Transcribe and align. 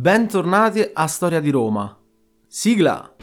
Bentornati 0.00 0.92
a 0.92 1.08
Storia 1.08 1.40
di 1.40 1.50
Roma. 1.50 1.98
Sigla! 2.46 3.16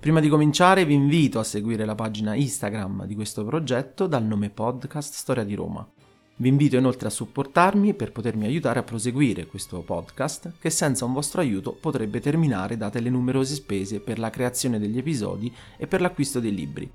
Prima 0.00 0.18
di 0.18 0.28
cominciare 0.28 0.84
vi 0.84 0.94
invito 0.94 1.38
a 1.38 1.44
seguire 1.44 1.84
la 1.84 1.94
pagina 1.94 2.34
Instagram 2.34 3.06
di 3.06 3.14
questo 3.14 3.44
progetto 3.44 4.08
dal 4.08 4.24
nome 4.24 4.50
podcast 4.50 5.14
Storia 5.14 5.44
di 5.44 5.54
Roma. 5.54 5.88
Vi 6.40 6.46
invito 6.46 6.76
inoltre 6.76 7.08
a 7.08 7.10
supportarmi 7.10 7.94
per 7.94 8.12
potermi 8.12 8.46
aiutare 8.46 8.78
a 8.78 8.84
proseguire 8.84 9.48
questo 9.48 9.80
podcast 9.80 10.52
che 10.60 10.70
senza 10.70 11.04
un 11.04 11.12
vostro 11.12 11.40
aiuto 11.40 11.72
potrebbe 11.72 12.20
terminare 12.20 12.76
date 12.76 13.00
le 13.00 13.10
numerose 13.10 13.56
spese 13.56 13.98
per 13.98 14.20
la 14.20 14.30
creazione 14.30 14.78
degli 14.78 14.98
episodi 14.98 15.52
e 15.76 15.88
per 15.88 16.00
l'acquisto 16.00 16.38
dei 16.38 16.54
libri. 16.54 16.88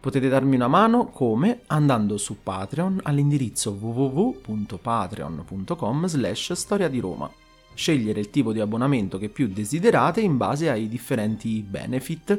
Potete 0.00 0.28
darmi 0.28 0.56
una 0.56 0.66
mano 0.66 1.06
come 1.06 1.60
andando 1.68 2.16
su 2.16 2.38
Patreon 2.42 2.98
all'indirizzo 3.04 3.78
www.patreon.com 3.78 6.06
slash 6.06 6.52
storia 6.54 6.88
di 6.88 6.98
Roma. 6.98 7.30
Scegliere 7.72 8.18
il 8.18 8.30
tipo 8.30 8.52
di 8.52 8.58
abbonamento 8.58 9.18
che 9.18 9.28
più 9.28 9.46
desiderate 9.46 10.20
in 10.20 10.36
base 10.36 10.68
ai 10.68 10.88
differenti 10.88 11.62
benefit 11.62 12.36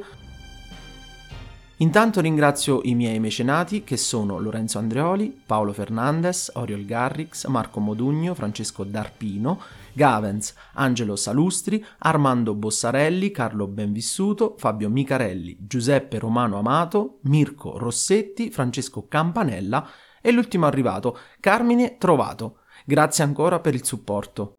Intanto 1.82 2.22
ringrazio 2.22 2.82
i 2.84 2.94
miei 2.94 3.20
mecenati 3.20 3.84
che 3.84 3.98
sono 3.98 4.38
Lorenzo 4.38 4.78
Andreoli, 4.78 5.36
Paolo 5.44 5.74
Fernandez, 5.74 6.52
Oriol 6.54 6.86
Garrix, 6.86 7.48
Marco 7.48 7.80
Modugno, 7.80 8.36
Francesco 8.36 8.84
Darpino, 8.84 9.60
Gavens, 9.94 10.54
Angelo 10.74 11.16
Salustri, 11.16 11.84
Armando 11.98 12.54
Bossarelli, 12.54 13.32
Carlo 13.32 13.66
Benvissuto, 13.66 14.54
Fabio 14.60 14.90
Micarelli, 14.90 15.58
Giuseppe 15.60 16.20
Romano 16.20 16.60
Amato, 16.60 17.18
Mirko 17.24 17.80
Rossetti, 17.80 18.52
Francesco 18.52 19.08
Campanella 19.08 19.90
e 20.22 20.32
l'ultimo 20.32 20.68
arrivato, 20.68 21.18
Carmine 21.40 21.98
Trovato. 21.98 22.60
Grazie 22.86 23.24
ancora 23.24 23.60
per 23.60 23.74
il 23.74 23.84
supporto. 23.84 24.54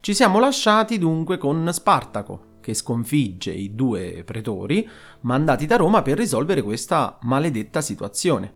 Ci 0.00 0.12
siamo 0.12 0.40
lasciati 0.40 0.98
dunque 0.98 1.38
con 1.38 1.72
Spartaco, 1.72 2.53
che 2.64 2.72
sconfigge 2.72 3.52
i 3.52 3.74
due 3.74 4.22
pretori 4.24 4.88
mandati 5.20 5.66
da 5.66 5.76
Roma 5.76 6.00
per 6.00 6.16
risolvere 6.16 6.62
questa 6.62 7.18
maledetta 7.20 7.82
situazione. 7.82 8.54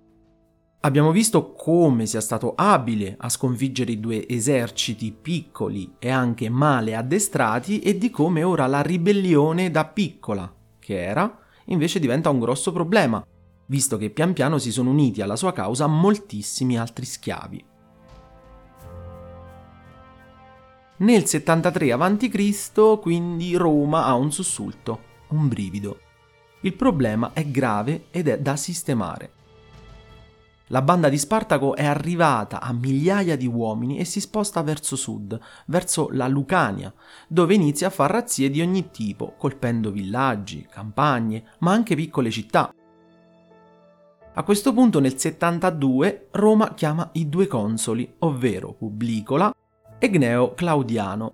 Abbiamo 0.81 1.12
visto 1.12 1.53
come 1.53 2.06
sia 2.06 2.23
stato 2.23 2.55
abile 2.56 3.17
a 3.19 3.29
sconfiggere 3.29 3.92
i 3.92 4.01
due 4.01 4.27
eserciti 4.27 5.12
piccoli 5.12 5.97
e 5.98 6.09
anche 6.09 6.48
male 6.48 6.97
addestrati 6.97 7.81
e 7.81 7.98
di 7.98 8.09
come 8.09 8.45
ora 8.45 8.67
la 8.67 8.81
ribellione 8.81 9.70
da 9.70 9.84
piccola, 9.84 10.51
che 10.79 11.05
era, 11.05 11.41
invece 11.67 11.98
diventa 11.98 12.31
un 12.31 12.41
grosso 12.41 12.73
problema, 12.73 13.23
visto 13.67 13.98
che 13.98 14.09
pian 14.09 14.33
piano 14.33 14.56
si 14.56 14.73
sono 14.73 14.89
uniti 14.89 15.20
alla 15.20 15.36
sua 15.36 15.53
causa 15.53 15.86
moltissimi 15.86 16.79
altri 16.79 17.05
schiavi. 17.05 17.62
Nel 21.01 21.27
73 21.27 21.93
a.C. 21.93 22.99
quindi 22.99 23.55
Roma 23.55 24.07
ha 24.07 24.15
un 24.15 24.33
sussulto, 24.33 25.01
un 25.29 25.47
brivido. 25.47 26.01
Il 26.63 26.75
problema 26.75 27.31
è 27.33 27.47
grave 27.47 28.07
ed 28.11 28.27
è 28.27 28.41
da 28.41 28.57
sistemare. 28.57 29.33
La 30.71 30.83
banda 30.83 31.09
di 31.09 31.17
Spartaco 31.17 31.77
è 31.77 31.85
arrivata 31.85 32.61
a 32.61 32.73
migliaia 32.73 33.37
di 33.37 33.47
uomini 33.47 33.99
e 33.99 34.05
si 34.05 34.19
sposta 34.19 34.61
verso 34.63 34.97
sud, 34.97 35.39
verso 35.67 36.09
la 36.11 36.27
Lucania, 36.27 36.93
dove 37.29 37.55
inizia 37.55 37.87
a 37.87 37.91
far 37.91 38.11
razzie 38.11 38.51
di 38.51 38.61
ogni 38.61 38.91
tipo, 38.91 39.35
colpendo 39.39 39.93
villaggi, 39.93 40.67
campagne, 40.69 41.45
ma 41.61 41.71
anche 41.71 41.95
piccole 41.95 42.33
città. 42.33 42.75
A 44.35 44.42
questo 44.42 44.73
punto 44.73 44.98
nel 44.98 45.17
72 45.17 46.27
Roma 46.33 46.75
chiama 46.75 47.08
i 47.13 47.29
due 47.29 47.47
consoli, 47.47 48.17
ovvero 48.19 48.73
Publicola 48.73 49.55
e 49.98 50.09
Gneo 50.09 50.55
Claudiano. 50.55 51.33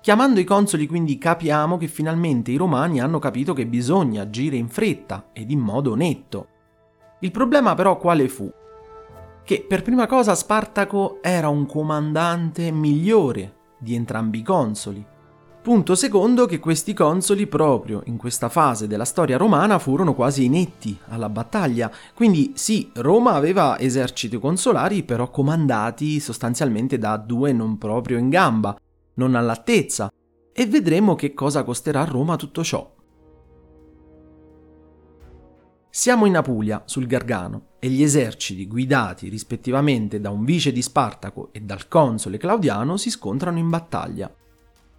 Chiamando 0.00 0.40
i 0.40 0.44
consoli 0.44 0.86
quindi 0.86 1.18
capiamo 1.18 1.76
che 1.76 1.88
finalmente 1.88 2.50
i 2.50 2.56
romani 2.56 3.00
hanno 3.00 3.18
capito 3.18 3.52
che 3.52 3.66
bisogna 3.66 4.22
agire 4.22 4.56
in 4.56 4.68
fretta 4.68 5.30
ed 5.32 5.50
in 5.50 5.58
modo 5.58 5.94
netto. 5.94 6.48
Il 7.20 7.30
problema 7.30 7.74
però 7.74 7.98
quale 7.98 8.28
fu? 8.28 8.50
Che 9.42 9.64
per 9.68 9.82
prima 9.82 10.06
cosa 10.06 10.34
Spartaco 10.34 11.18
era 11.20 11.48
un 11.48 11.66
comandante 11.66 12.70
migliore 12.70 13.56
di 13.78 13.94
entrambi 13.94 14.38
i 14.38 14.42
consoli. 14.42 15.04
Punto 15.60 15.94
secondo 15.96 16.46
che 16.46 16.60
questi 16.60 16.94
consoli 16.94 17.46
proprio 17.46 18.02
in 18.06 18.16
questa 18.16 18.48
fase 18.48 18.86
della 18.86 19.04
storia 19.04 19.36
romana 19.36 19.78
furono 19.78 20.14
quasi 20.14 20.44
inetti 20.44 20.96
alla 21.08 21.28
battaglia, 21.28 21.90
quindi 22.14 22.52
sì, 22.54 22.90
Roma 22.94 23.32
aveva 23.32 23.78
eserciti 23.78 24.38
consolari 24.38 25.02
però 25.02 25.30
comandati 25.30 26.20
sostanzialmente 26.20 26.96
da 26.96 27.16
due 27.16 27.52
non 27.52 27.76
proprio 27.76 28.18
in 28.18 28.30
gamba, 28.30 28.78
non 29.14 29.34
all'altezza, 29.34 30.10
e 30.52 30.66
vedremo 30.66 31.14
che 31.16 31.34
cosa 31.34 31.64
costerà 31.64 32.00
a 32.00 32.06
Roma 32.06 32.36
tutto 32.36 32.64
ciò. 32.64 32.94
Siamo 35.90 36.26
in 36.26 36.36
Apulia, 36.36 36.82
sul 36.86 37.06
Gargano, 37.06 37.70
e 37.80 37.88
gli 37.88 38.02
eserciti 38.02 38.66
guidati 38.66 39.28
rispettivamente 39.28 40.20
da 40.20 40.30
un 40.30 40.44
vice 40.44 40.72
di 40.72 40.80
Spartaco 40.80 41.48
e 41.52 41.60
dal 41.60 41.88
console 41.88 42.38
Claudiano 42.38 42.96
si 42.96 43.10
scontrano 43.10 43.58
in 43.58 43.68
battaglia. 43.68 44.32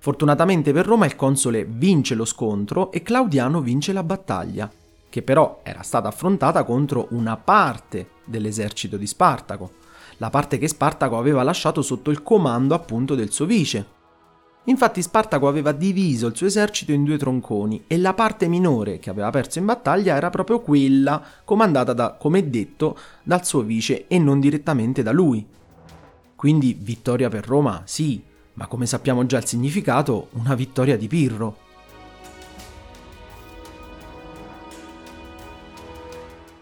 Fortunatamente 0.02 0.72
per 0.72 0.86
Roma 0.86 1.06
il 1.06 1.18
console 1.18 1.66
vince 1.66 2.16
lo 2.16 2.24
scontro 2.24 2.90
e 2.90 3.02
Claudiano 3.02 3.60
vince 3.60 3.92
la 3.92 4.02
battaglia, 4.02 4.72
che 5.10 5.22
però 5.22 5.60
era 5.62 5.82
stata 5.82 6.08
affrontata 6.08 6.64
contro 6.64 7.08
una 7.12 7.36
parte 7.36 8.12
dell'esercito 8.24 8.96
di 8.96 9.06
Spartaco, 9.06 9.72
la 10.18 10.30
parte 10.30 10.58
che 10.58 10.70
Spartaco 10.70 11.18
aveva 11.18 11.44
lasciato 11.44 11.82
sotto 11.82 12.12
il 12.12 12.24
comando 12.24 12.76
appunto 12.76 13.14
del 13.14 13.32
suo 13.32 13.46
vice. 13.46 13.98
Infatti 14.66 15.02
Spartaco 15.02 15.50
aveva 15.50 15.74
diviso 15.74 16.28
il 16.28 16.36
suo 16.36 16.48
esercito 16.48 16.94
in 16.94 17.04
due 17.04 17.18
tronconi 17.18 17.84
e 17.86 17.98
la 17.98 18.14
parte 18.14 18.48
minore 18.48 19.00
che 19.00 19.10
aveva 19.10 19.32
perso 19.32 19.60
in 19.60 19.66
battaglia 19.66 20.16
era 20.16 20.30
proprio 20.30 20.62
quella 20.62 21.22
comandata 21.44 21.92
da, 21.92 22.14
come 22.14 22.50
detto, 22.50 22.98
dal 23.24 23.46
suo 23.46 23.64
vice 23.64 24.08
e 24.08 24.18
non 24.18 24.40
direttamente 24.40 25.04
da 25.04 25.12
lui. 25.12 25.46
Quindi 26.36 26.78
vittoria 26.80 27.28
per 27.28 27.46
Roma, 27.46 27.82
sì, 27.86 28.22
ma 28.60 28.68
come 28.68 28.86
sappiamo 28.86 29.26
già 29.26 29.38
il 29.38 29.46
significato, 29.46 30.28
una 30.34 30.54
vittoria 30.54 30.98
di 30.98 31.08
Pirro. 31.08 31.58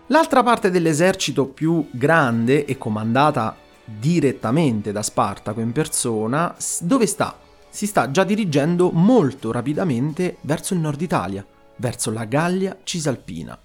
L'altra 0.05 0.43
parte 0.43 0.69
dell'esercito 0.69 1.47
più 1.47 1.89
grande 1.89 2.65
e 2.65 2.77
comandata 2.77 3.57
direttamente 3.83 4.91
da 4.91 5.01
Spartaco 5.01 5.59
in 5.59 5.71
persona, 5.71 6.55
dove 6.81 7.07
sta? 7.07 7.35
Si 7.67 7.87
sta 7.87 8.11
già 8.11 8.23
dirigendo 8.23 8.91
molto 8.91 9.51
rapidamente 9.51 10.37
verso 10.41 10.75
il 10.75 10.79
nord 10.81 11.01
Italia, 11.01 11.43
verso 11.77 12.11
la 12.11 12.25
Gallia 12.25 12.77
Cisalpina. 12.83 13.57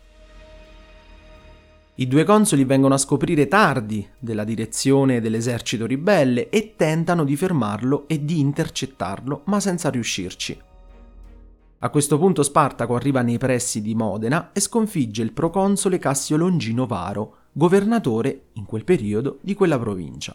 I 1.97 2.09
due 2.09 2.25
consoli 2.25 2.65
vengono 2.65 2.95
a 2.95 2.99
scoprire 2.99 3.49
tardi 3.49 4.09
della 4.19 4.45
direzione 4.45 5.21
dell'esercito 5.21 5.85
ribelle 5.85 6.49
e 6.49 6.75
tentano 6.75 7.23
di 7.23 7.37
fermarlo 7.37 8.09
e 8.09 8.25
di 8.25 8.41
intercettarlo, 8.41 9.43
ma 9.45 9.61
senza 9.61 9.91
riuscirci. 9.91 10.59
A 11.81 11.91
questo 11.91 12.17
punto 12.17 12.43
Spartaco 12.43 12.95
arriva 12.95 13.21
nei 13.21 13.37
pressi 13.37 13.83
di 13.83 13.95
Modena 13.95 14.53
e 14.53 14.61
sconfigge 14.61 15.21
il 15.21 15.33
proconsole 15.33 15.99
Cassio 15.99 16.39
Longino 16.39 16.87
Varo, 16.87 17.37
governatore 17.53 18.45
in 18.55 18.65
quel 18.65 18.85
periodo 18.85 19.39
di 19.43 19.53
quella 19.53 19.79
provincia. 19.79 20.35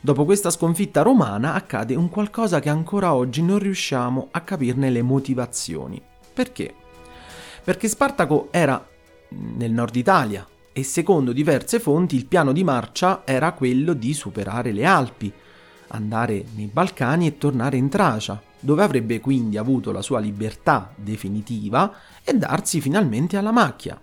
Dopo 0.00 0.24
questa 0.24 0.48
sconfitta 0.48 1.02
romana 1.02 1.52
accade 1.52 1.94
un 1.94 2.08
qualcosa 2.08 2.60
che 2.60 2.70
ancora 2.70 3.12
oggi 3.12 3.42
non 3.42 3.58
riusciamo 3.58 4.28
a 4.30 4.40
capirne 4.40 4.88
le 4.88 5.02
motivazioni. 5.02 6.00
Perché? 6.32 6.72
Perché 7.62 7.88
Spartaco 7.88 8.48
era 8.50 8.82
nel 9.30 9.72
nord 9.72 9.96
Italia 9.96 10.46
e 10.72 10.82
secondo 10.82 11.32
diverse 11.32 11.80
fonti 11.80 12.16
il 12.16 12.26
piano 12.26 12.52
di 12.52 12.64
marcia 12.64 13.22
era 13.24 13.52
quello 13.52 13.92
di 13.92 14.14
superare 14.14 14.72
le 14.72 14.84
Alpi, 14.84 15.32
andare 15.88 16.44
nei 16.54 16.70
Balcani 16.72 17.26
e 17.26 17.38
tornare 17.38 17.76
in 17.76 17.88
Tracia, 17.88 18.40
dove 18.60 18.82
avrebbe 18.82 19.20
quindi 19.20 19.56
avuto 19.56 19.90
la 19.92 20.02
sua 20.02 20.20
libertà 20.20 20.92
definitiva 20.94 21.92
e 22.22 22.34
darsi 22.34 22.80
finalmente 22.80 23.36
alla 23.36 23.52
macchia. 23.52 24.00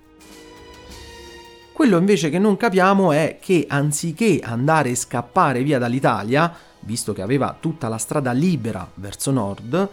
Quello 1.72 1.98
invece 1.98 2.30
che 2.30 2.40
non 2.40 2.58
capiamo 2.58 3.12
è 3.12 3.38
che 3.40 3.66
anziché 3.70 4.40
andare 4.44 4.90
e 4.90 4.96
scappare 4.96 5.62
via 5.62 5.78
dall'Italia, 5.78 6.52
visto 6.80 7.14
che 7.14 7.22
aveva 7.22 7.56
tutta 7.60 7.88
la 7.88 8.00
strada 8.00 8.32
libera 8.32 8.90
verso 8.96 9.30
nord, 9.30 9.90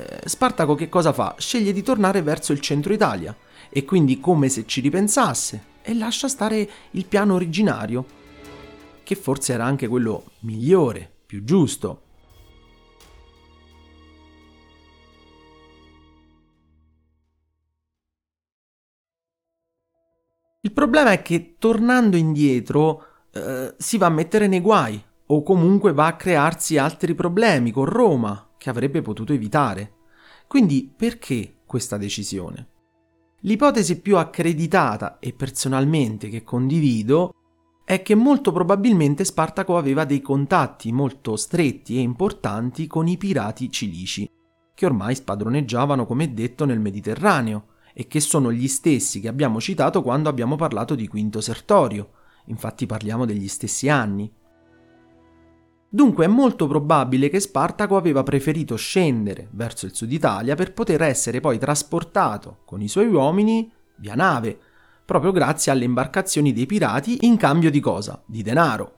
eh, 0.00 0.28
Spartaco 0.28 0.74
che 0.74 0.88
cosa 0.88 1.12
fa? 1.12 1.34
Sceglie 1.38 1.72
di 1.72 1.82
tornare 1.82 2.22
verso 2.22 2.52
il 2.52 2.60
centro 2.60 2.92
Italia 2.92 3.36
e 3.68 3.84
quindi 3.84 4.18
come 4.18 4.48
se 4.48 4.64
ci 4.66 4.80
ripensasse 4.80 5.64
e 5.82 5.94
lascia 5.94 6.28
stare 6.28 6.68
il 6.92 7.04
piano 7.04 7.34
originario, 7.34 8.04
che 9.02 9.14
forse 9.14 9.52
era 9.52 9.64
anche 9.64 9.88
quello 9.88 10.24
migliore, 10.40 11.10
più 11.26 11.44
giusto. 11.44 12.02
Il 20.62 20.72
problema 20.72 21.12
è 21.12 21.22
che 21.22 21.56
tornando 21.58 22.16
indietro 22.16 23.06
eh, 23.32 23.74
si 23.78 23.96
va 23.96 24.06
a 24.06 24.10
mettere 24.10 24.46
nei 24.46 24.60
guai 24.60 25.02
o 25.26 25.42
comunque 25.42 25.92
va 25.92 26.06
a 26.06 26.16
crearsi 26.16 26.76
altri 26.76 27.14
problemi 27.14 27.70
con 27.70 27.86
Roma, 27.86 28.49
che 28.60 28.68
avrebbe 28.68 29.00
potuto 29.00 29.32
evitare. 29.32 29.94
Quindi 30.46 30.92
perché 30.94 31.60
questa 31.64 31.96
decisione? 31.96 32.68
L'ipotesi 33.44 34.02
più 34.02 34.18
accreditata 34.18 35.18
e 35.18 35.32
personalmente 35.32 36.28
che 36.28 36.44
condivido 36.44 37.32
è 37.86 38.02
che 38.02 38.14
molto 38.14 38.52
probabilmente 38.52 39.24
Spartaco 39.24 39.78
aveva 39.78 40.04
dei 40.04 40.20
contatti 40.20 40.92
molto 40.92 41.36
stretti 41.36 41.96
e 41.96 42.00
importanti 42.00 42.86
con 42.86 43.08
i 43.08 43.16
pirati 43.16 43.70
cilici, 43.70 44.30
che 44.74 44.84
ormai 44.84 45.14
spadroneggiavano, 45.14 46.04
come 46.04 46.34
detto, 46.34 46.66
nel 46.66 46.80
Mediterraneo 46.80 47.68
e 47.94 48.06
che 48.08 48.20
sono 48.20 48.52
gli 48.52 48.68
stessi 48.68 49.20
che 49.20 49.28
abbiamo 49.28 49.58
citato 49.58 50.02
quando 50.02 50.28
abbiamo 50.28 50.56
parlato 50.56 50.94
di 50.94 51.08
Quinto 51.08 51.40
Sertorio. 51.40 52.10
Infatti 52.46 52.84
parliamo 52.84 53.24
degli 53.24 53.48
stessi 53.48 53.88
anni. 53.88 54.30
Dunque 55.92 56.26
è 56.26 56.28
molto 56.28 56.68
probabile 56.68 57.28
che 57.28 57.40
Spartaco 57.40 57.96
aveva 57.96 58.22
preferito 58.22 58.76
scendere 58.76 59.48
verso 59.50 59.86
il 59.86 59.94
sud 59.94 60.12
Italia 60.12 60.54
per 60.54 60.72
poter 60.72 61.02
essere 61.02 61.40
poi 61.40 61.58
trasportato 61.58 62.58
con 62.64 62.80
i 62.80 62.86
suoi 62.86 63.08
uomini 63.08 63.68
via 63.96 64.14
nave, 64.14 64.56
proprio 65.04 65.32
grazie 65.32 65.72
alle 65.72 65.82
imbarcazioni 65.82 66.52
dei 66.52 66.66
pirati 66.66 67.26
in 67.26 67.36
cambio 67.36 67.72
di 67.72 67.80
cosa? 67.80 68.22
Di 68.24 68.40
denaro. 68.42 68.94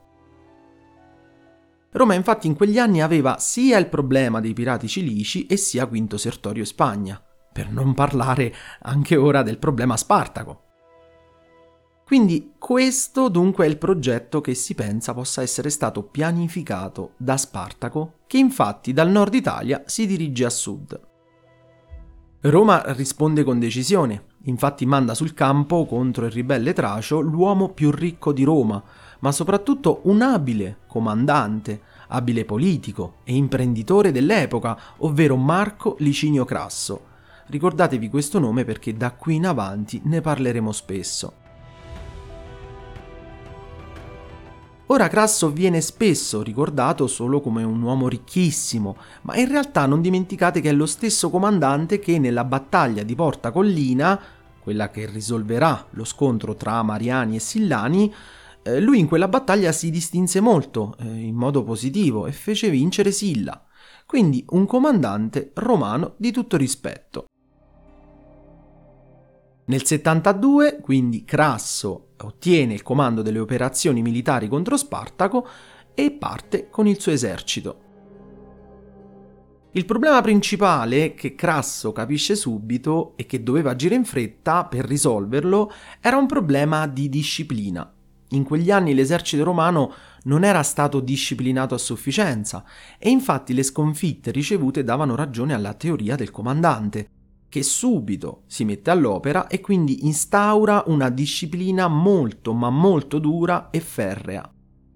Roma 1.93 2.13
infatti 2.13 2.47
in 2.47 2.55
quegli 2.55 2.79
anni 2.79 3.01
aveva 3.01 3.39
sia 3.39 3.79
il 3.79 3.89
problema 3.89 4.41
dei 4.41 4.53
pirati 4.53 4.87
cilici 4.87 5.47
e 5.47 5.57
sia 5.57 5.87
Quinto 5.87 6.19
Sertorio 6.19 6.67
Spagna, 6.67 7.19
per 7.51 7.71
non 7.71 7.95
parlare 7.95 8.55
anche 8.81 9.17
ora 9.17 9.43
del 9.43 9.59
problema 9.59 9.97
Spartaco. 9.97 10.72
Quindi 12.13 12.53
questo 12.59 13.31
dunque 13.31 13.65
è 13.65 13.69
il 13.71 13.79
progetto 13.79 14.43
che 14.43 14.53
si 14.53 14.75
pensa 14.75 15.15
possa 15.15 15.41
essere 15.41 15.71
stato 15.71 16.03
pianificato 16.03 17.13
da 17.17 17.39
Spartaco, 17.39 18.17
che 18.27 18.37
infatti 18.37 18.93
dal 18.93 19.09
nord 19.09 19.33
Italia 19.33 19.85
si 19.87 20.05
dirige 20.05 20.45
a 20.45 20.51
sud. 20.51 21.01
Roma 22.41 22.83
risponde 22.89 23.45
con 23.45 23.59
decisione, 23.59 24.27
infatti 24.43 24.85
manda 24.85 25.15
sul 25.15 25.33
campo 25.33 25.87
contro 25.87 26.27
il 26.27 26.33
ribelle 26.33 26.75
Tracio 26.75 27.19
l'uomo 27.21 27.71
più 27.71 27.91
ricco 27.91 28.35
di 28.35 28.45
Roma, 28.45 28.83
ma 29.21 29.33
soprattutto 29.33 30.01
un 30.03 30.21
abile 30.21 30.81
comandante, 30.87 31.81
abile 32.09 32.45
politico 32.45 33.21
e 33.25 33.35
imprenditore 33.35 34.13
dell'epoca, 34.13 34.79
ovvero 34.99 35.37
Marco 35.37 35.97
Licinio 36.01 36.45
Crasso. 36.45 37.07
Ricordatevi 37.47 38.11
questo 38.11 38.39
nome 38.39 38.65
perché 38.65 38.95
da 38.95 39.13
qui 39.13 39.37
in 39.37 39.47
avanti 39.47 40.03
ne 40.05 40.21
parleremo 40.21 40.73
spesso. 40.73 41.41
Ora 44.93 45.09
Crasso 45.09 45.51
viene 45.51 45.81
spesso 45.81 46.43
ricordato 46.43 47.07
solo 47.07 47.41
come 47.41 47.63
un 47.63 47.81
uomo 47.81 48.09
ricchissimo, 48.09 48.99
ma 49.23 49.39
in 49.39 49.49
realtà 49.49 49.87
non 49.87 50.03
dimenticate 50.03 50.61
che 50.61 50.69
è 50.69 50.75
lo 50.75 50.85
stesso 50.85 51.31
comandante 51.31 51.99
che 51.99 52.19
nella 52.19 52.45
battaglia 52.45 53.03
di 53.03 53.15
Porta 53.15 53.53
Collina, 53.53 54.21
quella 54.61 54.91
che 54.91 55.07
risolverà 55.07 55.87
lo 55.93 56.05
scontro 56.05 56.57
tra 56.57 56.83
Mariani 56.83 57.37
e 57.37 57.39
Sillani, 57.39 58.13
eh, 58.65 58.81
lui 58.81 58.99
in 58.99 59.09
quella 59.09 59.29
battaglia 59.29 59.73
si 59.73 59.89
distinse 59.89 60.41
molto, 60.41 60.95
eh, 60.99 61.07
in 61.07 61.37
modo 61.37 61.65
positivo, 61.65 62.27
e 62.27 62.33
fece 62.33 62.69
vincere 62.69 63.13
Silla. 63.13 63.65
Quindi 64.05 64.45
un 64.51 64.67
comandante 64.67 65.53
romano 65.55 66.17
di 66.19 66.31
tutto 66.33 66.59
rispetto. 66.59 67.25
Nel 69.65 69.85
72, 69.85 70.81
quindi, 70.81 71.25
Crasso 71.25 72.09
ottiene 72.23 72.75
il 72.75 72.83
comando 72.83 73.23
delle 73.23 73.39
operazioni 73.39 74.03
militari 74.03 74.49
contro 74.49 74.77
Spartaco 74.77 75.47
e 75.95 76.11
parte 76.11 76.69
con 76.69 76.89
il 76.89 77.01
suo 77.01 77.13
esercito. 77.13 77.91
Il 79.75 79.85
problema 79.85 80.21
principale 80.21 81.15
che 81.15 81.35
Crasso 81.35 81.93
capisce 81.93 82.35
subito 82.35 83.13
e 83.17 83.25
che 83.25 83.43
doveva 83.43 83.71
agire 83.71 83.95
in 83.95 84.05
fretta 84.05 84.65
per 84.65 84.85
risolverlo 84.85 85.73
era 86.01 86.17
un 86.17 86.27
problema 86.27 86.87
di 86.87 87.09
disciplina. 87.09 87.91
In 88.31 88.43
quegli 88.43 88.71
anni 88.71 88.95
l'esercito 88.95 89.45
romano 89.45 89.93
non 90.25 90.45
era 90.45 90.63
stato 90.63 91.01
disciplinato 91.01 91.75
a 91.75 91.79
sufficienza 91.79 92.65
e 92.99 93.11
infatti 93.11 93.55
le 93.55 93.63
sconfitte 93.63 94.31
ricevute 94.31 94.83
davano 94.83 95.15
ragione 95.15 95.55
alla 95.55 95.75
teoria 95.75 96.17
del 96.17 96.31
comandante, 96.31 97.09
che 97.53 97.63
subito 97.63 98.45
si 98.47 98.65
mette 98.65 98.91
all'opera 98.91 99.47
e 99.47 99.61
quindi 99.61 100.07
instaura 100.07 100.85
una 100.87 101.11
disciplina 101.11 101.87
molto 101.87 102.55
ma 102.55 102.71
molto 102.71 103.19
dura 103.19 103.69
e 103.69 103.79
ferrea. 103.81 104.51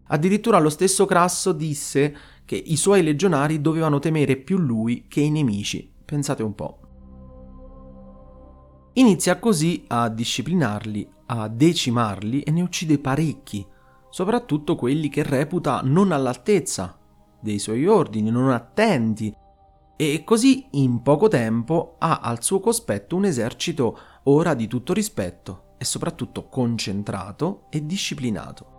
Addirittura 0.07 0.59
lo 0.59 0.71
stesso 0.71 1.05
Crasso 1.05 1.53
disse 1.53 2.17
che 2.47 2.57
i 2.57 2.77
suoi 2.77 3.03
legionari 3.03 3.61
dovevano 3.61 3.99
temere 3.99 4.37
più 4.37 4.57
lui 4.57 5.05
che 5.07 5.21
i 5.21 5.31
nemici. 5.31 5.93
Pensate 6.03 6.43
un 6.43 6.55
po'. 6.55 6.79
Inizia 8.95 9.39
così 9.39 9.85
a 9.89 10.09
disciplinarli, 10.09 11.07
a 11.27 11.49
decimarli 11.49 12.41
e 12.41 12.51
ne 12.53 12.63
uccide 12.63 12.99
parecchi, 12.99 13.67
soprattutto 14.09 14.77
quelli 14.77 15.11
che 15.11 15.23
reputa 15.23 15.83
non 15.85 16.11
all'altezza 16.11 16.99
dei 17.39 17.59
suoi 17.59 17.87
ordini, 17.87 18.31
non 18.31 18.49
attenti, 18.51 19.31
e 19.97 20.23
così 20.25 20.67
in 20.73 21.03
poco 21.03 21.29
tempo 21.29 21.97
ha 21.99 22.21
al 22.21 22.43
suo 22.43 22.61
cospetto 22.61 23.17
un 23.17 23.25
esercito 23.25 23.99
ora 24.25 24.55
di 24.55 24.67
tutto 24.67 24.93
rispetto 24.93 25.75
e 25.79 25.85
soprattutto 25.85 26.49
concentrato 26.49 27.67
e 27.71 27.85
disciplinato. 27.85 28.75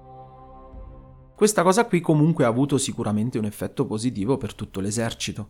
Questa 1.36 1.64
cosa 1.64 1.86
qui 1.86 2.02
comunque 2.02 2.46
ha 2.46 2.48
avuto 2.48 2.78
sicuramente 2.78 3.38
un 3.38 3.46
effetto 3.46 3.86
positivo 3.86 4.38
per 4.38 4.54
tutto 4.54 4.80
l'esercito. 4.80 5.50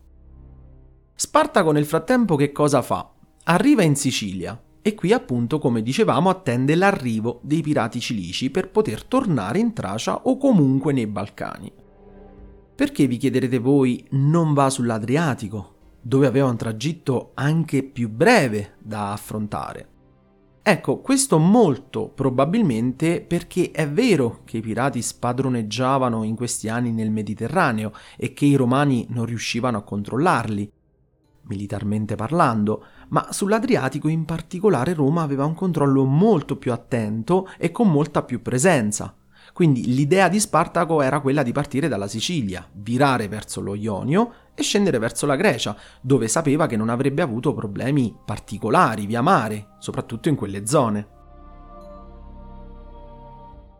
Spartaco 1.14 1.72
nel 1.72 1.86
frattempo 1.86 2.36
che 2.36 2.52
cosa 2.52 2.82
fa? 2.82 3.10
Arriva 3.44 3.82
in 3.82 3.96
Sicilia 3.96 4.60
e 4.80 4.94
qui 4.94 5.12
appunto, 5.12 5.58
come 5.58 5.82
dicevamo, 5.82 6.30
attende 6.30 6.74
l'arrivo 6.74 7.40
dei 7.42 7.60
pirati 7.62 8.00
cilici 8.00 8.50
per 8.50 8.70
poter 8.70 9.04
tornare 9.04 9.58
in 9.58 9.72
Tracia 9.72 10.22
o 10.24 10.36
comunque 10.36 10.92
nei 10.92 11.06
Balcani. 11.06 11.72
Perché 12.78 13.08
vi 13.08 13.16
chiederete 13.16 13.58
voi 13.58 14.06
non 14.10 14.54
va 14.54 14.70
sull'Adriatico, 14.70 15.96
dove 16.00 16.28
aveva 16.28 16.46
un 16.46 16.56
tragitto 16.56 17.32
anche 17.34 17.82
più 17.82 18.08
breve 18.08 18.76
da 18.78 19.10
affrontare? 19.10 19.88
Ecco, 20.62 21.00
questo 21.00 21.38
molto 21.38 22.08
probabilmente 22.08 23.20
perché 23.20 23.72
è 23.72 23.88
vero 23.90 24.42
che 24.44 24.58
i 24.58 24.60
pirati 24.60 25.02
spadroneggiavano 25.02 26.22
in 26.22 26.36
questi 26.36 26.68
anni 26.68 26.92
nel 26.92 27.10
Mediterraneo 27.10 27.90
e 28.16 28.32
che 28.32 28.44
i 28.44 28.54
romani 28.54 29.08
non 29.10 29.24
riuscivano 29.24 29.78
a 29.78 29.82
controllarli, 29.82 30.70
militarmente 31.48 32.14
parlando, 32.14 32.84
ma 33.08 33.32
sull'Adriatico 33.32 34.06
in 34.06 34.24
particolare 34.24 34.94
Roma 34.94 35.22
aveva 35.22 35.44
un 35.44 35.54
controllo 35.54 36.04
molto 36.04 36.56
più 36.56 36.72
attento 36.72 37.48
e 37.58 37.72
con 37.72 37.90
molta 37.90 38.22
più 38.22 38.40
presenza. 38.40 39.17
Quindi 39.58 39.92
l'idea 39.92 40.28
di 40.28 40.38
Spartaco 40.38 41.02
era 41.02 41.18
quella 41.18 41.42
di 41.42 41.50
partire 41.50 41.88
dalla 41.88 42.06
Sicilia, 42.06 42.64
virare 42.74 43.26
verso 43.26 43.60
lo 43.60 43.74
Ionio 43.74 44.32
e 44.54 44.62
scendere 44.62 45.00
verso 45.00 45.26
la 45.26 45.34
Grecia, 45.34 45.76
dove 46.00 46.28
sapeva 46.28 46.68
che 46.68 46.76
non 46.76 46.88
avrebbe 46.88 47.22
avuto 47.22 47.52
problemi 47.54 48.16
particolari 48.24 49.04
via 49.04 49.20
mare, 49.20 49.70
soprattutto 49.80 50.28
in 50.28 50.36
quelle 50.36 50.64
zone. 50.64 51.08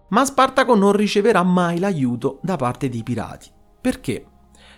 Ma 0.09 0.25
Spartaco 0.25 0.75
non 0.75 0.91
riceverà 0.95 1.45
mai 1.45 1.79
l'aiuto 1.79 2.41
da 2.43 2.57
parte 2.57 2.89
dei 2.89 3.05
pirati. 3.05 3.49
Perché? 3.81 4.27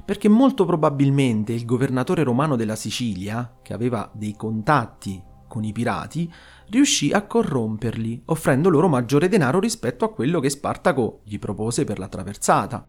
perché 0.05 0.29
molto 0.29 0.65
probabilmente 0.65 1.53
il 1.53 1.65
governatore 1.65 2.25
romano 2.25 2.57
della 2.57 2.77
Sicilia, 2.77 3.59
che 3.63 3.73
aveva 3.73 4.11
dei 4.13 4.35
contatti 4.37 5.23
con 5.51 5.65
i 5.65 5.73
pirati, 5.73 6.33
riuscì 6.69 7.11
a 7.11 7.27
corromperli, 7.27 8.23
offrendo 8.27 8.69
loro 8.69 8.87
maggiore 8.87 9.29
denaro 9.29 9.59
rispetto 9.59 10.05
a 10.05 10.13
quello 10.13 10.39
che 10.39 10.49
Spartaco 10.49 11.23
gli 11.25 11.41
propose 11.41 11.83
per 11.83 11.99
la 11.99 12.07
traversata. 12.07 12.87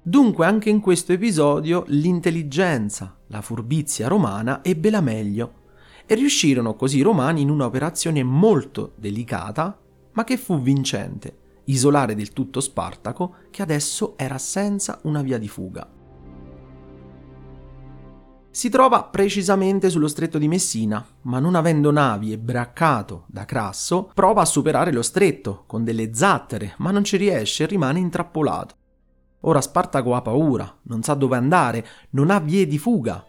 Dunque 0.00 0.46
anche 0.46 0.70
in 0.70 0.80
questo 0.80 1.12
episodio 1.12 1.82
l'intelligenza, 1.88 3.18
la 3.26 3.42
furbizia 3.42 4.06
romana 4.06 4.62
ebbe 4.62 4.90
la 4.90 5.00
meglio 5.00 5.54
e 6.06 6.14
riuscirono 6.14 6.76
così 6.76 6.98
i 6.98 7.02
romani 7.02 7.42
in 7.42 7.50
un'operazione 7.50 8.22
molto 8.22 8.92
delicata, 8.94 9.76
ma 10.12 10.22
che 10.22 10.36
fu 10.36 10.60
vincente, 10.60 11.62
isolare 11.64 12.14
del 12.14 12.32
tutto 12.32 12.60
Spartaco 12.60 13.34
che 13.50 13.62
adesso 13.62 14.14
era 14.16 14.38
senza 14.38 15.00
una 15.02 15.22
via 15.22 15.36
di 15.36 15.48
fuga. 15.48 15.97
Si 18.50 18.68
trova 18.70 19.04
precisamente 19.04 19.90
sullo 19.90 20.08
stretto 20.08 20.38
di 20.38 20.48
Messina, 20.48 21.04
ma 21.22 21.38
non 21.38 21.54
avendo 21.54 21.90
navi 21.90 22.32
e 22.32 22.38
braccato 22.38 23.24
da 23.28 23.44
Crasso, 23.44 24.10
prova 24.14 24.42
a 24.42 24.46
superare 24.46 24.92
lo 24.92 25.02
stretto 25.02 25.64
con 25.66 25.84
delle 25.84 26.14
zattere, 26.14 26.74
ma 26.78 26.90
non 26.90 27.04
ci 27.04 27.16
riesce 27.16 27.64
e 27.64 27.66
rimane 27.66 27.98
intrappolato. 27.98 28.74
Ora 29.42 29.60
Spartaco 29.60 30.14
ha 30.14 30.22
paura, 30.22 30.78
non 30.82 31.02
sa 31.02 31.14
dove 31.14 31.36
andare, 31.36 31.86
non 32.10 32.30
ha 32.30 32.40
vie 32.40 32.66
di 32.66 32.78
fuga 32.78 33.24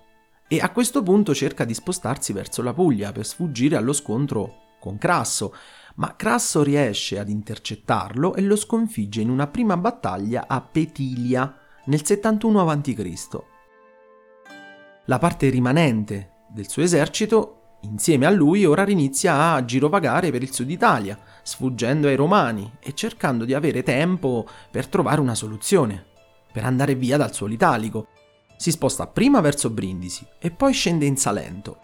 e 0.52 0.60
a 0.60 0.72
questo 0.72 1.04
punto 1.04 1.36
cerca 1.36 1.64
di 1.64 1.76
spostarsi 1.76 2.34
verso 2.34 2.64
la 2.64 2.74
Puglia 2.74 3.12
per 3.12 3.24
sfuggire 3.24 3.76
allo 3.76 3.94
scontro 3.94 4.78
con 4.80 4.98
Crasso, 4.98 5.54
ma 5.96 6.16
Crasso 6.16 6.64
riesce 6.64 7.20
ad 7.20 7.30
intercettarlo 7.30 8.34
e 8.34 8.42
lo 8.42 8.56
sconfigge 8.56 9.22
in 9.22 9.30
una 9.30 9.46
prima 9.46 9.78
battaglia 9.78 10.46
a 10.48 10.60
Petilia 10.62 11.56
nel 11.86 12.04
71 12.04 12.68
a.C. 12.68 13.59
La 15.10 15.18
parte 15.18 15.50
rimanente 15.50 16.44
del 16.50 16.70
suo 16.70 16.84
esercito 16.84 17.78
insieme 17.82 18.28
a 18.28 18.30
lui 18.30 18.64
ora 18.64 18.88
inizia 18.88 19.54
a 19.54 19.66
girovagare 19.66 20.30
per 20.30 20.44
il 20.44 20.54
sud 20.54 20.70
Italia, 20.70 21.18
sfuggendo 21.42 22.08
ai 22.08 22.16
romani 22.16 22.74
e 22.80 22.94
cercando 22.94 23.44
di 23.44 23.56
avere 23.56 23.82
tempo 23.82 24.48
per 24.70 24.86
trovare 24.86 25.20
una 25.20 25.34
soluzione, 25.34 26.06
per 26.54 26.64
andare 26.64 26.94
via 26.94 27.18
dal 27.18 27.34
suolo 27.34 27.54
italico. 27.54 28.06
Si 28.56 28.70
sposta 28.70 29.08
prima 29.08 29.42
verso 29.42 29.72
Brindisi 29.72 30.24
e 30.38 30.52
poi 30.52 30.74
scende 30.74 31.08
in 31.08 31.18
Salento. 31.18 31.80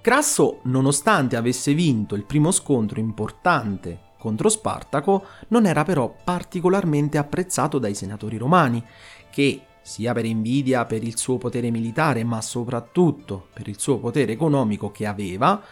Crasso, 0.00 0.60
nonostante 0.62 1.36
avesse 1.36 1.74
vinto 1.74 2.14
il 2.14 2.24
primo 2.24 2.50
scontro 2.50 3.00
importante 3.00 4.12
contro 4.18 4.48
Spartaco, 4.48 5.26
non 5.48 5.66
era 5.66 5.82
però 5.82 6.16
particolarmente 6.24 7.18
apprezzato 7.18 7.78
dai 7.78 7.94
senatori 7.94 8.38
romani, 8.38 8.82
che, 9.28 9.66
sia 9.82 10.12
per 10.12 10.24
invidia 10.24 10.84
per 10.84 11.02
il 11.02 11.18
suo 11.18 11.38
potere 11.38 11.70
militare, 11.70 12.24
ma 12.24 12.40
soprattutto 12.40 13.48
per 13.52 13.68
il 13.68 13.78
suo 13.78 13.98
potere 13.98 14.32
economico 14.32 14.90
che 14.90 15.06
aveva, 15.06 15.62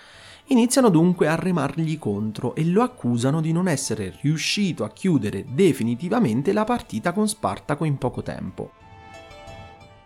iniziano 0.47 0.88
dunque 0.88 1.29
a 1.29 1.37
remargli 1.37 1.99
contro 1.99 2.55
e 2.55 2.64
lo 2.67 2.83
accusano 2.83 3.40
di 3.40 3.52
non 3.52 3.69
essere 3.69 4.17
riuscito 4.21 4.85
a 4.85 4.90
chiudere 4.90 5.47
definitivamente 5.49 6.52
la 6.52 6.64
partita 6.64 7.12
con 7.12 7.29
Spartaco 7.29 7.85
in 7.85 7.99
poco 7.99 8.23
tempo. 8.23 8.73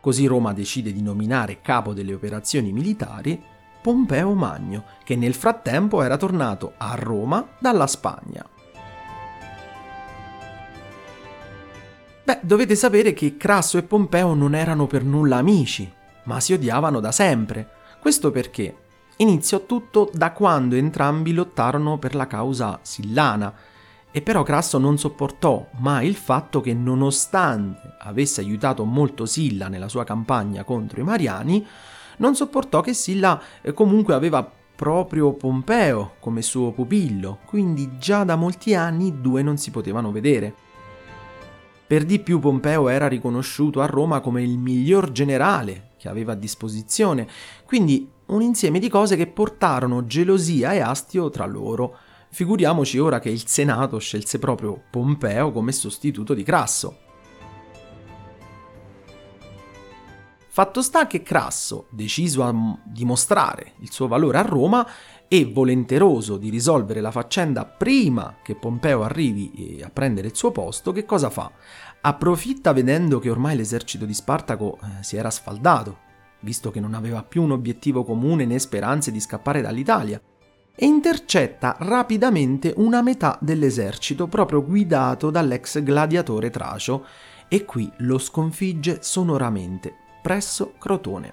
Così 0.01 0.27
Roma 0.27 0.53
decide 0.53 0.93
di 0.93 1.01
nominare 1.01 1.63
capo 1.63 1.95
delle 1.95 2.13
operazioni 2.13 2.73
militari 2.73 3.43
Pompeo 3.81 4.33
Magno, 4.35 4.85
che 5.05 5.17
nel 5.17 5.35
frattempo 5.35 6.03
era 6.03 6.17
tornato 6.17 6.73
a 6.77 6.95
Roma 6.95 7.47
dalla 7.59 7.87
Spagna. 7.87 8.54
Beh, 12.27 12.39
dovete 12.41 12.75
sapere 12.75 13.13
che 13.13 13.37
Crasso 13.37 13.77
e 13.77 13.83
Pompeo 13.83 14.33
non 14.33 14.55
erano 14.55 14.87
per 14.87 15.05
nulla 15.05 15.37
amici, 15.37 15.93
ma 16.23 16.41
si 16.41 16.55
odiavano 16.55 16.99
da 16.99 17.13
sempre. 17.13 17.69
Questo 18.01 18.31
perché 18.31 18.77
iniziò 19.19 19.67
tutto 19.67 20.11
da 20.11 20.33
quando 20.33 20.75
entrambi 20.75 21.35
lottarono 21.35 21.99
per 21.99 22.15
la 22.15 22.27
causa 22.27 22.79
sillana, 22.81 23.53
e 24.11 24.23
però 24.23 24.43
Crasso 24.43 24.79
non 24.79 24.97
sopportò 24.97 25.69
mai 25.81 26.07
il 26.07 26.15
fatto 26.15 26.63
che 26.63 26.73
nonostante 26.73 27.97
avesse 27.99 28.41
aiutato 28.41 28.85
molto 28.85 29.27
Silla 29.27 29.69
nella 29.69 29.91
sua 29.91 30.05
campagna 30.05 30.65
contro 30.65 31.03
i 31.03 31.05
Mariani, 31.05 31.67
non 32.17 32.35
sopportò 32.35 32.81
che 32.81 32.95
Silla 32.95 33.39
eh, 33.61 33.75
comunque 33.75 34.15
aveva 34.15 34.51
proprio 34.75 35.35
Pompeo 35.35 36.15
come 36.21 36.41
suo 36.41 36.73
pupillo, 36.73 37.41
quindi 37.45 37.99
già 37.99 38.25
da 38.25 38.37
molti 38.37 38.75
anni 38.75 39.09
i 39.09 39.21
due 39.21 39.43
non 39.43 39.59
si 39.59 39.71
potevano 39.71 40.11
vedere. 40.11 40.64
Per 41.95 42.05
di 42.05 42.19
più 42.19 42.41
Pompeo 42.41 42.89
era 42.89 43.07
riconosciuto 43.07 43.81
a 43.81 43.87
Roma 43.87 44.19
come 44.19 44.43
il 44.43 44.59
miglior 44.59 45.13
generale 45.13 45.91
che 45.97 46.09
aveva 46.09 46.33
a 46.33 46.35
disposizione, 46.35 47.29
quindi 47.65 48.11
un 48.27 48.43
insieme 48.43 48.81
di 48.81 48.89
cose 48.89 49.15
che 49.15 49.29
portarono 49.29 50.05
gelosia 50.05 50.73
e 50.73 50.81
astio 50.81 51.31
tra 51.31 51.47
loro. 51.47 51.97
Figuriamoci 52.31 52.99
ora 52.99 53.21
che 53.21 53.29
il 53.29 53.47
Senato 53.47 53.99
scelse 53.99 54.41
proprio 54.41 54.83
Pompeo 54.91 55.53
come 55.53 55.71
sostituto 55.71 56.35
di 56.35 56.43
Crasso. 56.43 56.99
Fatto 60.49 60.83
sta 60.83 61.07
che 61.07 61.23
Crasso, 61.23 61.87
deciso 61.91 62.43
a 62.43 62.53
dimostrare 62.85 63.75
il 63.81 63.93
suo 63.93 64.09
valore 64.09 64.39
a 64.39 64.43
Roma 64.43 64.87
e 65.27 65.47
volenteroso 65.47 66.37
di 66.37 66.49
risolvere 66.49 67.01
la 67.01 67.11
faccenda 67.11 67.65
prima 67.65 68.37
che 68.41 68.55
Pompeo 68.55 69.03
arrivi 69.03 69.83
a 69.83 69.91
prendere 69.91 70.29
il 70.29 70.37
suo 70.37 70.53
posto, 70.53 70.93
che 70.93 71.05
cosa 71.05 71.29
fa? 71.29 71.51
Approfitta 72.07 72.75
vedendo 72.75 73.19
che 73.19 73.31
ormai 73.31 73.57
l'esercito 73.57 74.05
di 74.05 74.13
Spartaco 74.13 74.79
eh, 74.83 75.03
si 75.03 75.17
era 75.17 75.31
sfaldato, 75.31 76.01
visto 76.41 76.71
che 76.71 76.79
non 76.79 76.93
aveva 76.93 77.23
più 77.23 77.43
un 77.43 77.53
obiettivo 77.53 78.05
comune 78.05 78.45
né 78.45 78.59
speranze 78.59 79.11
di 79.11 79.19
scappare 79.21 79.63
dall'Italia, 79.63 80.21
e 80.77 80.85
intercetta 80.85 81.77
rapidamente 81.79 82.75
una 82.77 83.01
metà 83.01 83.39
dell'esercito 83.41 84.27
proprio 84.27 84.63
guidato 84.63 85.31
dall'ex 85.31 85.83
gladiatore 85.83 86.51
Tracio 86.51 87.07
e 87.49 87.65
qui 87.65 87.91
lo 87.99 88.19
sconfigge 88.19 88.99
sonoramente 89.01 89.95
presso 90.21 90.75
Crotone. 90.79 91.33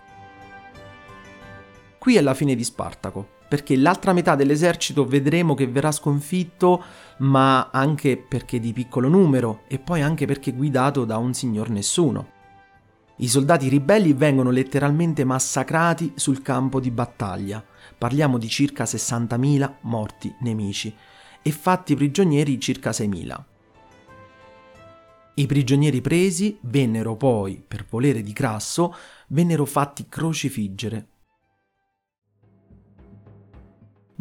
Qui 1.98 2.16
è 2.16 2.22
la 2.22 2.34
fine 2.34 2.56
di 2.56 2.64
Spartaco, 2.64 3.28
perché 3.52 3.76
l'altra 3.76 4.14
metà 4.14 4.36
dell'esercito 4.36 5.04
vedremo 5.04 5.56
che 5.56 5.68
verrà 5.68 5.92
sconfitto, 5.92 6.82
ma 7.18 7.70
anche 7.70 8.16
perché 8.16 8.62
di 8.62 8.72
piccolo 8.72 9.10
numero 9.10 9.64
e 9.68 9.78
poi 9.78 10.02
anche 10.02 10.26
perché 10.26 10.54
guidato 10.54 11.04
da 11.04 11.18
un 11.18 11.34
signor 11.34 11.70
nessuno. 11.70 12.30
I 13.18 13.28
soldati 13.28 13.68
ribelli 13.68 14.14
vengono 14.14 14.52
letteralmente 14.52 15.26
massacrati 15.26 16.14
sul 16.16 16.42
campo 16.42 16.80
di 16.80 16.92
battaglia. 16.92 17.62
Parliamo 17.98 18.38
di 18.38 18.48
circa 18.48 18.86
60.000 18.86 19.74
morti 19.82 20.34
nemici 20.40 20.96
e 21.42 21.52
fatti 21.52 21.94
prigionieri 21.94 22.58
circa 22.58 22.92
6.000. 22.92 23.44
I 25.34 25.46
prigionieri 25.46 26.00
presi 26.00 26.58
vennero 26.62 27.18
poi, 27.18 27.62
per 27.68 27.86
volere 27.90 28.22
di 28.22 28.32
Crasso, 28.32 28.96
vennero 29.28 29.66
fatti 29.66 30.06
crocifiggere. 30.08 31.08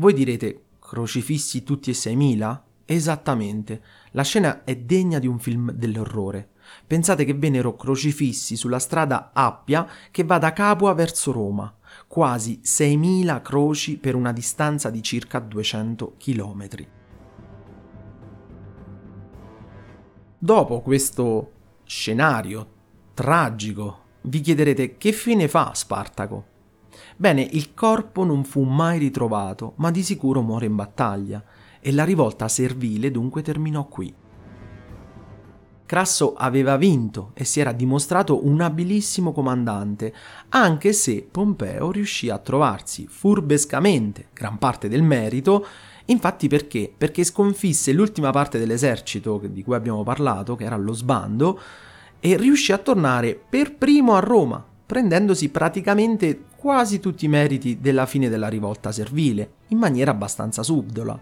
Voi 0.00 0.14
direte, 0.14 0.62
crocifissi 0.78 1.62
tutti 1.62 1.90
e 1.90 1.92
seimila? 1.92 2.64
Esattamente, 2.86 3.82
la 4.12 4.22
scena 4.22 4.64
è 4.64 4.74
degna 4.74 5.18
di 5.18 5.26
un 5.26 5.38
film 5.38 5.72
dell'orrore. 5.72 6.52
Pensate 6.86 7.26
che 7.26 7.34
vennero 7.34 7.76
crocifissi 7.76 8.56
sulla 8.56 8.78
strada 8.78 9.30
Appia 9.34 9.86
che 10.10 10.24
va 10.24 10.38
da 10.38 10.54
Capua 10.54 10.94
verso 10.94 11.32
Roma, 11.32 11.70
quasi 12.06 12.62
6.000 12.64 13.42
croci 13.42 13.98
per 13.98 14.14
una 14.14 14.32
distanza 14.32 14.88
di 14.88 15.02
circa 15.02 15.38
200 15.38 16.14
chilometri. 16.16 16.88
Dopo 20.38 20.80
questo 20.80 21.52
scenario 21.84 22.68
tragico, 23.12 24.04
vi 24.22 24.40
chiederete 24.40 24.96
che 24.96 25.12
fine 25.12 25.46
fa 25.46 25.74
Spartaco? 25.74 26.49
Bene, 27.16 27.42
il 27.42 27.74
corpo 27.74 28.24
non 28.24 28.44
fu 28.44 28.62
mai 28.62 28.98
ritrovato, 28.98 29.74
ma 29.76 29.90
di 29.90 30.02
sicuro 30.02 30.42
muore 30.42 30.66
in 30.66 30.76
battaglia, 30.76 31.42
e 31.80 31.92
la 31.92 32.04
rivolta 32.04 32.48
servile 32.48 33.10
dunque 33.10 33.42
terminò 33.42 33.86
qui. 33.86 34.14
Crasso 35.86 36.34
aveva 36.34 36.76
vinto 36.76 37.32
e 37.34 37.44
si 37.44 37.58
era 37.58 37.72
dimostrato 37.72 38.46
un 38.46 38.60
abilissimo 38.60 39.32
comandante, 39.32 40.14
anche 40.50 40.92
se 40.92 41.26
Pompeo 41.28 41.90
riuscì 41.90 42.30
a 42.30 42.38
trovarsi 42.38 43.08
furbescamente 43.08 44.28
gran 44.32 44.58
parte 44.58 44.88
del 44.88 45.02
merito 45.02 45.66
Infatti 46.10 46.48
perché? 46.48 46.92
Perché 46.96 47.22
sconfisse 47.24 47.92
l'ultima 47.92 48.30
parte 48.30 48.58
dell'esercito 48.58 49.40
di 49.44 49.62
cui 49.62 49.74
abbiamo 49.74 50.02
parlato, 50.02 50.56
che 50.56 50.64
era 50.64 50.76
lo 50.76 50.92
sbando, 50.92 51.58
e 52.18 52.36
riuscì 52.36 52.72
a 52.72 52.78
tornare 52.78 53.40
per 53.48 53.76
primo 53.76 54.14
a 54.14 54.18
Roma, 54.18 54.64
prendendosi 54.90 55.50
praticamente 55.50 56.46
quasi 56.56 56.98
tutti 56.98 57.24
i 57.24 57.28
meriti 57.28 57.78
della 57.78 58.06
fine 58.06 58.28
della 58.28 58.48
rivolta 58.48 58.90
servile, 58.90 59.58
in 59.68 59.78
maniera 59.78 60.10
abbastanza 60.10 60.64
subdola. 60.64 61.16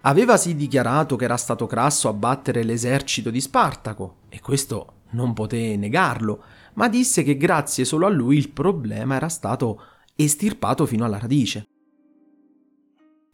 Aveva 0.00 0.36
sì 0.36 0.56
dichiarato 0.56 1.14
che 1.14 1.26
era 1.26 1.36
stato 1.36 1.68
Crasso 1.68 2.08
a 2.08 2.12
battere 2.12 2.64
l'esercito 2.64 3.30
di 3.30 3.40
Spartaco, 3.40 4.16
e 4.30 4.40
questo 4.40 4.94
non 5.10 5.32
poté 5.32 5.76
negarlo, 5.76 6.42
ma 6.74 6.88
disse 6.88 7.22
che 7.22 7.36
grazie 7.36 7.84
solo 7.84 8.06
a 8.06 8.10
lui 8.10 8.36
il 8.36 8.50
problema 8.50 9.14
era 9.14 9.28
stato 9.28 9.80
estirpato 10.16 10.86
fino 10.86 11.04
alla 11.04 11.20
radice. 11.20 11.68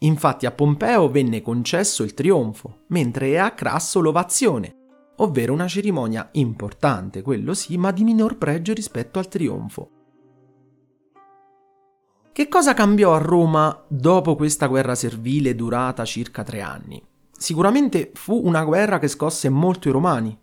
Infatti 0.00 0.44
a 0.44 0.50
Pompeo 0.50 1.08
venne 1.08 1.40
concesso 1.40 2.02
il 2.02 2.12
trionfo, 2.12 2.80
mentre 2.88 3.40
a 3.40 3.52
Crasso 3.52 4.00
l'ovazione, 4.00 4.77
ovvero 5.18 5.52
una 5.52 5.68
cerimonia 5.68 6.28
importante, 6.32 7.22
quello 7.22 7.54
sì, 7.54 7.76
ma 7.76 7.90
di 7.90 8.04
minor 8.04 8.36
pregio 8.36 8.72
rispetto 8.72 9.18
al 9.18 9.28
trionfo. 9.28 9.90
Che 12.32 12.48
cosa 12.48 12.74
cambiò 12.74 13.14
a 13.14 13.18
Roma 13.18 13.84
dopo 13.88 14.36
questa 14.36 14.66
guerra 14.66 14.94
servile 14.94 15.54
durata 15.54 16.04
circa 16.04 16.42
tre 16.42 16.60
anni? 16.60 17.02
Sicuramente 17.36 18.10
fu 18.14 18.40
una 18.44 18.64
guerra 18.64 18.98
che 18.98 19.08
scosse 19.08 19.48
molto 19.48 19.88
i 19.88 19.92
romani, 19.92 20.38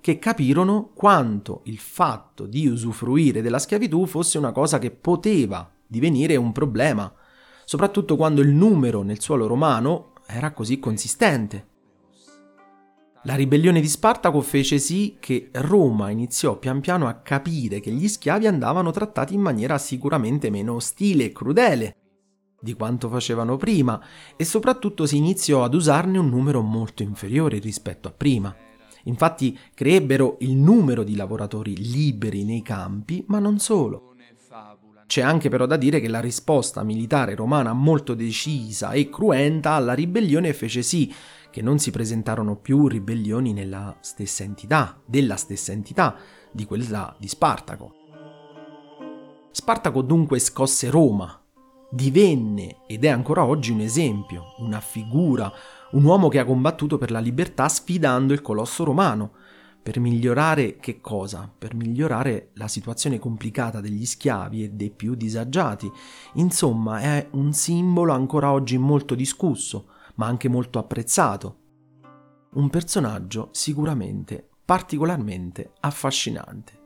che 0.00 0.18
capirono 0.18 0.90
quanto 0.94 1.60
il 1.64 1.78
fatto 1.78 2.46
di 2.46 2.66
usufruire 2.66 3.40
della 3.40 3.58
schiavitù 3.58 4.06
fosse 4.06 4.36
una 4.36 4.52
cosa 4.52 4.78
che 4.78 4.90
poteva 4.90 5.70
divenire 5.86 6.36
un 6.36 6.52
problema 6.52 7.12
soprattutto 7.64 8.16
quando 8.16 8.42
il 8.42 8.50
numero 8.50 9.02
nel 9.02 9.20
suolo 9.20 9.46
romano 9.46 10.12
era 10.26 10.52
così 10.52 10.78
consistente. 10.78 11.68
La 13.24 13.36
ribellione 13.36 13.80
di 13.80 13.86
Spartaco 13.86 14.40
fece 14.40 14.78
sì 14.78 15.16
che 15.20 15.50
Roma 15.52 16.10
iniziò 16.10 16.58
pian 16.58 16.80
piano 16.80 17.06
a 17.06 17.14
capire 17.14 17.78
che 17.78 17.92
gli 17.92 18.08
schiavi 18.08 18.48
andavano 18.48 18.90
trattati 18.90 19.32
in 19.32 19.40
maniera 19.40 19.78
sicuramente 19.78 20.50
meno 20.50 20.74
ostile 20.74 21.26
e 21.26 21.32
crudele. 21.32 21.96
di 22.62 22.74
quanto 22.74 23.08
facevano 23.08 23.56
prima 23.56 24.00
e 24.36 24.44
soprattutto 24.44 25.04
si 25.04 25.16
iniziò 25.16 25.64
ad 25.64 25.74
usarne 25.74 26.18
un 26.18 26.28
numero 26.28 26.62
molto 26.62 27.02
inferiore 27.02 27.58
rispetto 27.58 28.06
a 28.06 28.12
prima. 28.12 28.54
Infatti 29.04 29.58
creebbero 29.74 30.36
il 30.40 30.52
numero 30.52 31.02
di 31.02 31.16
lavoratori 31.16 31.76
liberi 31.76 32.44
nei 32.44 32.62
campi, 32.62 33.24
ma 33.26 33.40
non 33.40 33.58
solo. 33.58 34.14
C'è 35.06 35.22
anche 35.22 35.48
però 35.48 35.66
da 35.66 35.76
dire 35.76 36.00
che 36.00 36.08
la 36.08 36.20
risposta 36.20 36.84
militare 36.84 37.34
romana 37.34 37.72
molto 37.72 38.14
decisa 38.14 38.92
e 38.92 39.10
cruenta 39.10 39.72
alla 39.72 39.92
ribellione 39.92 40.52
fece 40.54 40.82
sì 40.82 41.12
che 41.52 41.60
non 41.62 41.78
si 41.78 41.90
presentarono 41.90 42.56
più 42.56 42.88
ribellioni 42.88 43.52
nella 43.52 43.94
stessa 44.00 44.42
entità, 44.42 44.98
della 45.04 45.36
stessa 45.36 45.70
entità 45.70 46.16
di 46.50 46.64
quella 46.64 47.14
di 47.18 47.28
Spartaco. 47.28 47.94
Spartaco 49.50 50.00
dunque 50.00 50.38
scosse 50.38 50.88
Roma, 50.88 51.38
divenne 51.90 52.78
ed 52.86 53.04
è 53.04 53.08
ancora 53.08 53.44
oggi 53.44 53.70
un 53.70 53.80
esempio, 53.80 54.54
una 54.58 54.80
figura, 54.80 55.52
un 55.90 56.04
uomo 56.04 56.28
che 56.28 56.38
ha 56.38 56.44
combattuto 56.46 56.96
per 56.96 57.10
la 57.10 57.20
libertà 57.20 57.68
sfidando 57.68 58.32
il 58.32 58.40
colosso 58.40 58.82
romano. 58.82 59.32
Per 59.82 60.00
migliorare 60.00 60.76
che 60.76 61.00
cosa? 61.02 61.52
Per 61.58 61.74
migliorare 61.74 62.52
la 62.54 62.68
situazione 62.68 63.18
complicata 63.18 63.80
degli 63.80 64.06
schiavi 64.06 64.64
e 64.64 64.70
dei 64.70 64.90
più 64.90 65.14
disagiati. 65.14 65.90
Insomma, 66.34 67.00
è 67.00 67.28
un 67.32 67.52
simbolo 67.52 68.12
ancora 68.12 68.52
oggi 68.52 68.78
molto 68.78 69.14
discusso, 69.14 69.88
ma 70.14 70.26
anche 70.26 70.48
molto 70.48 70.78
apprezzato. 70.78 71.58
Un 72.54 72.70
personaggio 72.70 73.50
sicuramente 73.52 74.48
particolarmente 74.64 75.72
affascinante. 75.80 76.80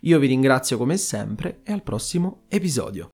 Io 0.00 0.18
vi 0.18 0.26
ringrazio 0.26 0.78
come 0.78 0.96
sempre 0.96 1.60
e 1.62 1.72
al 1.72 1.82
prossimo 1.82 2.44
episodio. 2.48 3.10